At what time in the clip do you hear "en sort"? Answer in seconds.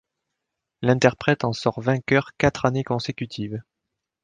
1.43-1.79